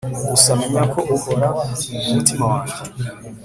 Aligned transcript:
gusa 0.29 0.49
menya 0.59 0.83
ko 0.93 0.99
uhora 1.15 1.47
mumutima 2.01 2.43
wanjye 2.51 2.77